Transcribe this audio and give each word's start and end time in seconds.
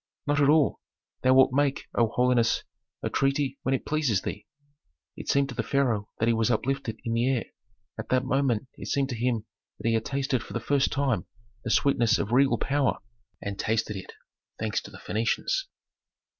"Not 0.25 0.41
at 0.41 0.49
all. 0.49 0.79
Thou 1.21 1.35
wilt 1.35 1.53
make, 1.53 1.85
O 1.93 2.07
holiness, 2.07 2.63
a 3.03 3.09
treaty 3.11 3.59
when 3.61 3.75
it 3.75 3.85
pleases 3.85 4.23
thee." 4.23 4.47
It 5.15 5.29
seemed 5.29 5.49
to 5.49 5.53
the 5.55 5.61
pharaoh 5.61 6.09
that 6.17 6.27
he 6.27 6.33
was 6.33 6.49
uplifted 6.49 6.99
in 7.05 7.13
the 7.13 7.29
air. 7.29 7.43
At 7.99 8.09
that 8.09 8.25
moment 8.25 8.67
it 8.79 8.87
seemed 8.87 9.09
to 9.09 9.15
him 9.15 9.45
that 9.77 9.87
he 9.87 9.93
had 9.93 10.03
tasted 10.05 10.41
for 10.41 10.53
the 10.53 10.59
first 10.59 10.91
time 10.91 11.27
the 11.63 11.69
sweetness 11.69 12.17
of 12.17 12.31
regal 12.31 12.57
power, 12.57 12.97
and 13.43 13.59
tasted 13.59 13.95
it, 13.95 14.11
thanks 14.57 14.81
to 14.81 14.89
the 14.89 14.97
Phœnicians. 14.97 15.65